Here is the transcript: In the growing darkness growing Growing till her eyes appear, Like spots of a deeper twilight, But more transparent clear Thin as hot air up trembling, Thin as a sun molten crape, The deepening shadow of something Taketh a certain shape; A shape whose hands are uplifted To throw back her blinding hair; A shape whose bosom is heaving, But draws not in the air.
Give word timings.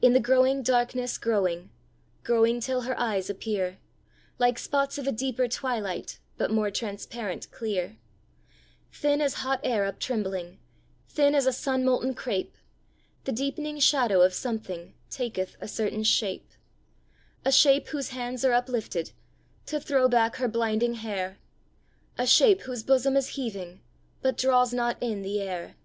In 0.00 0.12
the 0.12 0.18
growing 0.18 0.64
darkness 0.64 1.16
growing 1.16 1.70
Growing 2.24 2.58
till 2.58 2.80
her 2.80 2.98
eyes 2.98 3.30
appear, 3.30 3.78
Like 4.36 4.58
spots 4.58 4.98
of 4.98 5.06
a 5.06 5.12
deeper 5.12 5.46
twilight, 5.46 6.18
But 6.36 6.50
more 6.50 6.68
transparent 6.72 7.48
clear 7.52 7.96
Thin 8.92 9.20
as 9.20 9.34
hot 9.46 9.60
air 9.62 9.84
up 9.84 10.00
trembling, 10.00 10.58
Thin 11.08 11.32
as 11.36 11.46
a 11.46 11.52
sun 11.52 11.84
molten 11.84 12.12
crape, 12.14 12.56
The 13.22 13.30
deepening 13.30 13.78
shadow 13.78 14.22
of 14.22 14.34
something 14.34 14.94
Taketh 15.10 15.56
a 15.60 15.68
certain 15.68 16.02
shape; 16.02 16.50
A 17.44 17.52
shape 17.52 17.86
whose 17.90 18.08
hands 18.08 18.44
are 18.44 18.52
uplifted 18.54 19.12
To 19.66 19.78
throw 19.78 20.08
back 20.08 20.34
her 20.38 20.48
blinding 20.48 20.94
hair; 20.94 21.38
A 22.18 22.26
shape 22.26 22.62
whose 22.62 22.82
bosom 22.82 23.16
is 23.16 23.28
heaving, 23.38 23.80
But 24.22 24.36
draws 24.36 24.74
not 24.74 25.00
in 25.00 25.22
the 25.22 25.40
air. 25.40 25.76